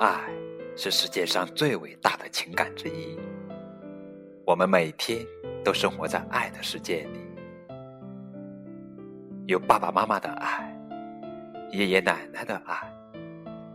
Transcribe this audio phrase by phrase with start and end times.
[0.00, 0.18] 爱
[0.74, 3.18] 是世界上最伟大的情感之一。
[4.46, 5.26] 我们每天
[5.62, 7.20] 都生活在爱的世界里，
[9.44, 10.74] 有爸爸妈妈的爱，
[11.70, 12.80] 爷爷奶奶的爱，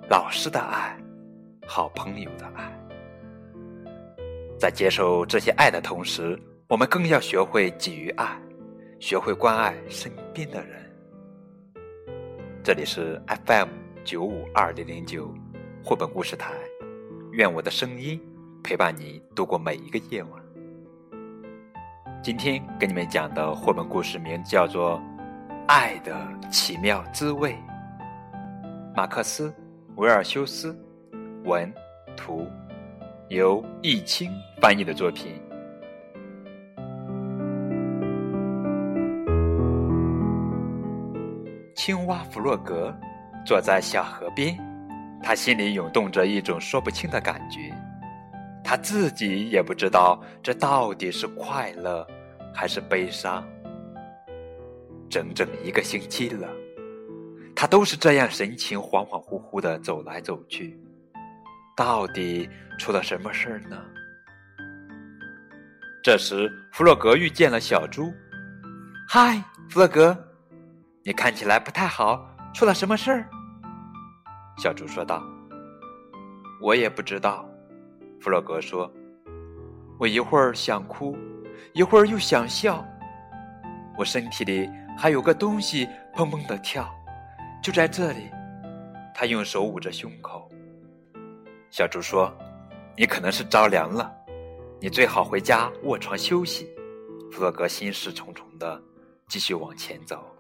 [0.09, 0.97] 老师的爱，
[1.67, 2.75] 好朋友的爱。
[4.57, 6.35] 在接受这些爱的同时，
[6.67, 8.35] 我们更要学会给予爱，
[8.99, 10.91] 学会关爱身边的人。
[12.63, 13.69] 这里是 FM
[14.03, 15.31] 九五二零零九
[15.87, 16.51] 绘本故事台，
[17.33, 18.19] 愿我的声音
[18.63, 20.43] 陪伴你度过每一个夜晚。
[22.23, 24.99] 今天给你们讲的绘本故事名叫做
[25.67, 27.51] 《爱的奇妙滋味》，
[28.95, 29.49] 马克思·
[29.97, 30.75] 维尔修斯
[31.43, 31.71] 文
[32.17, 32.47] 图。
[33.29, 35.35] 由易清翻译的作品。
[41.75, 42.91] 青蛙弗洛格
[43.45, 44.57] 坐在小河边，
[45.21, 47.73] 他心里涌动着一种说不清的感觉，
[48.63, 52.05] 他自己也不知道这到底是快乐
[52.53, 53.43] 还是悲伤。
[55.09, 56.49] 整整一个星期了，
[57.55, 60.79] 他都是这样神情恍恍惚惚的走来走去。
[61.75, 62.49] 到底
[62.79, 63.77] 出了什么事儿呢？
[66.03, 68.13] 这时，弗洛格遇见了小猪。
[69.07, 70.17] “嗨，弗洛格，
[71.03, 73.29] 你看起来不太好，出了什么事儿？”
[74.57, 75.23] 小猪说道。
[76.61, 77.47] “我也不知道。”
[78.19, 78.91] 弗洛格说
[79.99, 81.17] ，“我一会儿想哭，
[81.73, 82.83] 一会儿又想笑，
[83.97, 86.89] 我身体里还有个东西砰砰的跳，
[87.61, 88.29] 就在这里。”
[89.13, 90.49] 他用手捂着胸口。
[91.69, 92.33] 小猪说
[92.97, 94.13] ：“你可能是着凉了，
[94.81, 96.69] 你最好回家卧床休息。”
[97.31, 98.81] 弗洛格心事重重的
[99.27, 100.34] 继续往前走。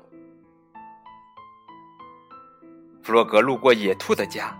[3.05, 4.51] 弗洛格路过野兔的家。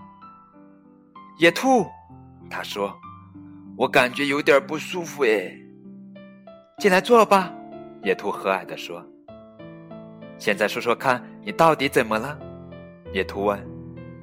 [1.36, 1.84] 野兔，
[2.48, 2.96] 他说
[3.76, 5.52] ：“我感觉有点不舒服哎。”
[6.78, 7.52] 进来坐吧，
[8.04, 9.04] 野兔和蔼的说。
[10.38, 12.38] “现在说说看你到底怎么了？”
[13.12, 13.60] 野兔问。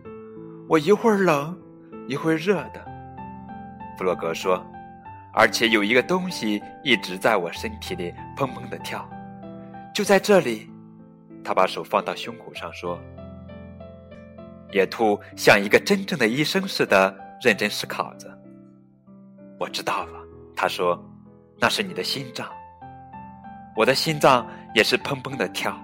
[0.70, 1.60] “我一会儿冷。”
[2.08, 2.86] 一会儿热的，
[3.98, 4.62] 弗洛格说，
[5.34, 9.10] 而且有一个东西一直在我身体里砰砰的跳，
[9.94, 10.70] 就在这里。
[11.46, 13.00] 他把手放到胸口上说
[14.74, 18.28] ：“野兔像一个真正的医生似的认真思考着。”
[19.60, 20.20] 我知道了，
[20.56, 21.02] 他说
[21.60, 22.48] ：“那是你的心脏。
[23.76, 24.46] 我的心脏
[24.76, 25.76] 也是砰砰的跳，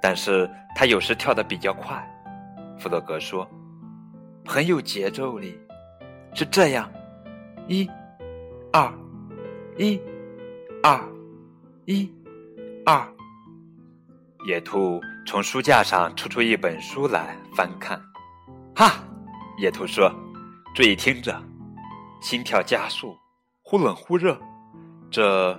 [0.00, 2.02] 但是它有时跳得比较快。”
[2.78, 3.48] 弗洛格说。
[4.44, 5.56] 很有节奏力，
[6.34, 6.90] 是这样，
[7.68, 7.88] 一、
[8.72, 8.92] 二、
[9.78, 10.02] 一、
[10.82, 11.00] 二、
[11.84, 12.12] 一、
[12.84, 13.08] 二。
[14.44, 18.00] 野兔从书架上抽出一本书来翻看，
[18.74, 19.02] 哈！
[19.58, 20.12] 野兔说
[20.74, 21.42] ：“注意听着，
[22.20, 23.16] 心跳加速，
[23.62, 24.38] 忽冷忽热，
[25.10, 25.58] 这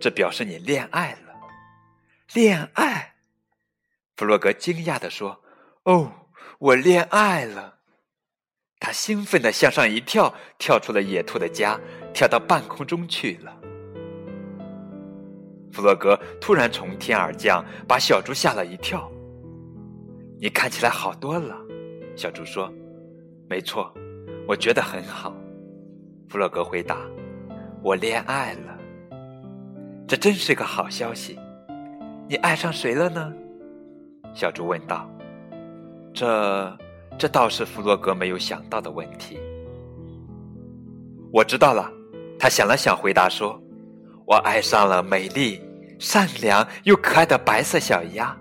[0.00, 1.34] 这表示你恋爱了。”
[2.34, 3.14] 恋爱？
[4.16, 5.42] 弗洛格惊讶地说
[5.84, 6.12] ：“哦，
[6.58, 7.78] 我恋爱了。”
[8.78, 11.78] 他兴奋地向上一跳，跳出了野兔的家，
[12.14, 13.59] 跳到半空中去了。
[15.72, 19.10] 弗洛格突然从天而降，把小猪吓了一跳。
[20.40, 21.56] “你看起来好多了。”
[22.16, 22.72] 小猪说。
[23.48, 23.92] “没错，
[24.46, 25.34] 我觉得很好。”
[26.28, 26.98] 弗洛格回答。
[27.82, 28.78] “我恋爱了，
[30.06, 31.38] 这真是个好消息。
[32.28, 33.32] 你爱上谁了呢？”
[34.34, 35.08] 小猪问道。
[36.14, 36.76] “这……”
[37.18, 39.38] 这倒是弗洛格没有想到的问题。
[41.30, 41.92] 我知道了，
[42.38, 43.60] 他想了想，回答说
[44.30, 45.60] ：“我爱上了美丽、
[45.98, 48.32] 善良又可爱的白色小鸭。”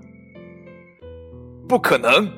[1.68, 2.30] 不可能，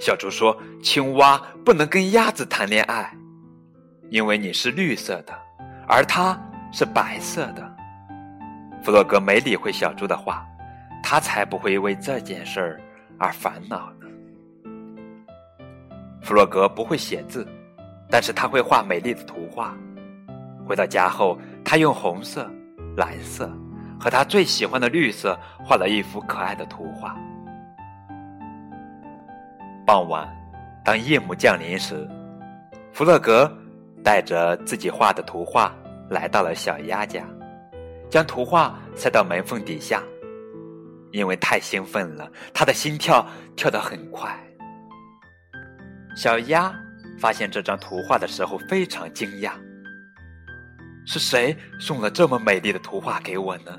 [0.00, 3.14] 小猪说：“青蛙不能跟鸭子谈恋爱，
[4.08, 5.38] 因为你是绿色的，
[5.86, 6.40] 而它
[6.72, 7.76] 是白色的。”
[8.82, 10.42] 弗洛格没理会小猪的话，
[11.02, 12.80] 他才不会为这件事儿
[13.18, 14.06] 而烦恼呢。
[16.22, 17.46] 弗洛格不会写字，
[18.08, 19.76] 但是他会画美丽的图画。
[20.66, 22.48] 回到家后，他用红色、
[22.96, 23.50] 蓝色
[23.98, 27.16] 和他最喜欢的绿色画了一幅可爱的图画。
[29.86, 30.28] 傍晚，
[30.84, 32.08] 当夜幕降临时，
[32.92, 33.50] 弗洛格
[34.02, 35.74] 带着自己画的图画
[36.10, 37.24] 来到了小鸭家，
[38.08, 40.02] 将图画塞到门缝底下。
[41.12, 43.24] 因为太兴奋了，他的心跳
[43.54, 44.36] 跳得很快。
[46.16, 46.74] 小鸭
[47.18, 49.52] 发现这张图画的时候非常惊讶。
[51.06, 53.78] 是谁送了这么美丽的图画给我呢？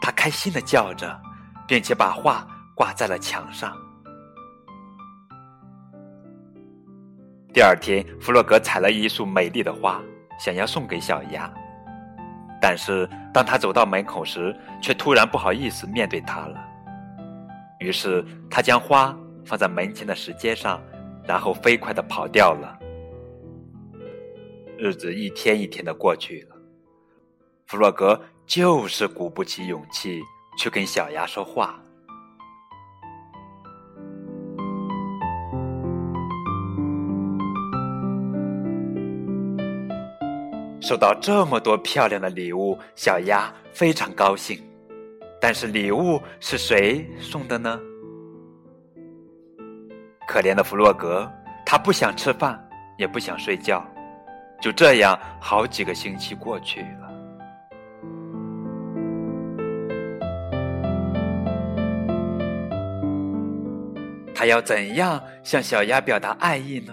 [0.00, 1.20] 他开心的叫着，
[1.66, 3.76] 并且把画挂在了墙上。
[7.52, 10.00] 第二天，弗洛格采了一束美丽的花，
[10.38, 11.52] 想要送给小鸭。
[12.60, 16.58] 但是，当他走到门口时，却突然不好意思面对他了。
[17.78, 20.80] 于是，他将花放在门前的石阶上，
[21.24, 22.78] 然后飞快的跑掉了。
[24.80, 26.54] 日子一天一天的过去了，
[27.66, 30.22] 弗洛格就是鼓不起勇气
[30.56, 31.76] 去跟小鸭说话。
[40.80, 44.56] 收到这么多漂亮的礼物，小鸭非常高兴。
[45.40, 47.80] 但是礼物是谁送的呢？
[50.28, 51.28] 可怜的弗洛格，
[51.66, 52.56] 他不想吃饭，
[52.96, 53.84] 也不想睡觉，
[54.60, 57.08] 就这样好几个星期过去了。
[64.34, 66.92] 他要怎样向小鸭表达爱意呢？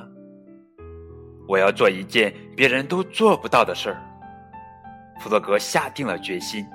[1.47, 4.01] 我要做一件别人都做不到的事儿。
[5.19, 6.65] 弗洛格下定了决心。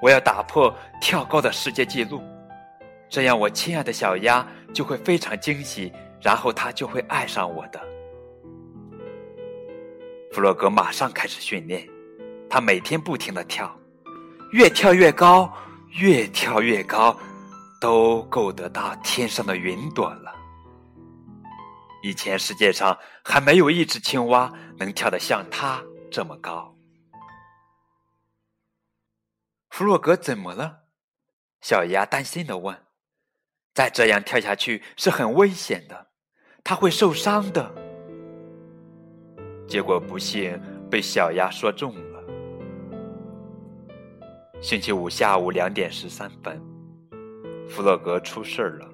[0.00, 2.22] 我要打破跳高的世界纪录，
[3.08, 7.97] 这样我亲爱的小鸭就会非常惊喜，然后它就会爱上我的。
[10.32, 11.88] 弗洛格马上开始训练，
[12.48, 13.74] 他每天不停的跳，
[14.52, 15.52] 越跳越高，
[15.90, 17.18] 越跳越高，
[17.80, 20.34] 都够得到天上的云朵了。
[22.02, 26.76] 以前世界上还没有一只青蛙能跳得像它这么高。
[29.70, 30.84] 弗洛格怎么了？
[31.60, 32.84] 小鸭担心的问。
[33.74, 36.08] 再这样跳下去是很危险的，
[36.62, 37.87] 他会受伤的。
[39.68, 40.58] 结果不幸
[40.90, 42.24] 被小鸭说中了。
[44.60, 46.60] 星期五下午两点十三分，
[47.68, 48.88] 弗洛格出事儿了。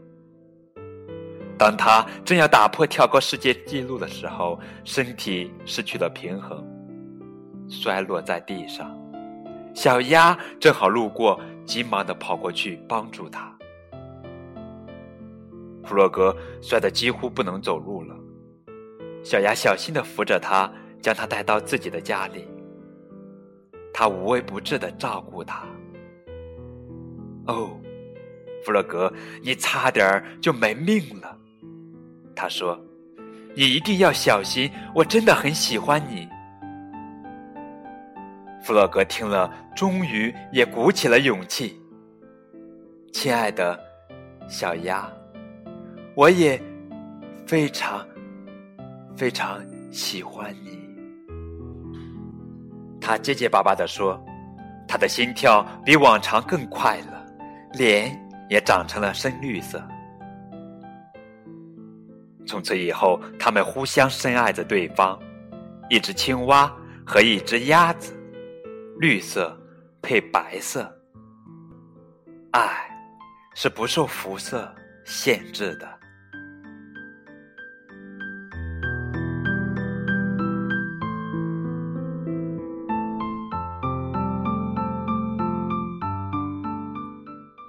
[1.56, 6.66] 当他正要打破跳高世界纪录的时候，身体失去了平衡，
[7.68, 8.94] 摔落在地上。
[9.72, 13.56] 小鸭正好路过，急忙的跑过去帮助他。
[15.84, 18.16] 弗洛格摔得几乎不能走路了，
[19.24, 22.46] 小鸭小心的扶着他，将他带到自己的家里。
[23.92, 25.64] 他无微不至的照顾他。
[27.46, 27.70] 哦，
[28.64, 29.10] 弗洛格，
[29.42, 31.38] 你差点就没命了。
[32.36, 32.78] 他说
[33.56, 36.28] ：“你一定要小心，我真的很喜欢你。”
[38.62, 41.80] 弗洛格听了，终于也鼓起了勇气。
[43.12, 43.78] 亲爱的，
[44.48, 45.10] 小鸭，
[46.14, 46.60] 我也
[47.46, 48.04] 非常
[49.16, 50.78] 非常喜欢你。
[53.00, 54.22] 他结结巴巴地说，
[54.88, 57.26] 他的心跳比往常更快了，
[57.74, 58.18] 脸
[58.48, 59.82] 也长成了深绿色。
[62.46, 65.18] 从此以后，他们互相深爱着对方，
[65.88, 66.70] 一只青蛙
[67.06, 68.12] 和一只鸭子，
[68.98, 69.58] 绿色
[70.02, 70.90] 配白色，
[72.52, 72.90] 爱
[73.54, 74.74] 是不受肤色
[75.04, 75.88] 限制的。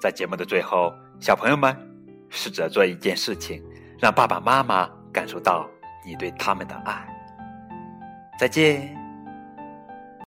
[0.05, 1.75] 在节目的最后，小朋友们
[2.29, 3.59] 试着做一件事情。
[3.97, 5.67] 让爸爸妈妈感受到
[6.05, 7.07] 你对他们的爱。
[8.37, 9.04] 再见。